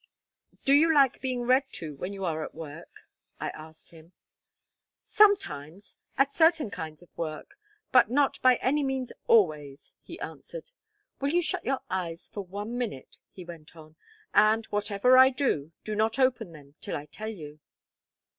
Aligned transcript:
"Do 0.65 0.73
you 0.73 0.91
like 0.91 1.21
being 1.21 1.43
read 1.43 1.71
to 1.73 1.95
when 1.95 2.11
you 2.11 2.25
are 2.25 2.43
at 2.43 2.55
work?" 2.55 2.89
I 3.39 3.49
asked 3.49 3.91
him. 3.91 4.13
"Sometimes, 5.05 5.95
at 6.17 6.33
certain 6.33 6.71
kinds 6.71 7.03
of 7.03 7.15
work, 7.15 7.59
but 7.91 8.09
not 8.09 8.41
by 8.41 8.55
any 8.63 8.81
means 8.81 9.13
always," 9.27 9.93
he 10.01 10.19
answered. 10.19 10.71
"Will 11.19 11.29
you 11.29 11.43
shut 11.43 11.63
your 11.65 11.81
eyes 11.87 12.31
for 12.33 12.41
one 12.43 12.79
minute," 12.79 13.19
he 13.31 13.45
went 13.45 13.75
on, 13.75 13.95
"and, 14.33 14.65
whatever 14.71 15.19
I 15.19 15.29
do, 15.29 15.71
not 15.87 16.17
open 16.17 16.51
them 16.51 16.73
till 16.81 16.97
I 16.97 17.05
tell 17.05 17.29
you?" 17.29 17.59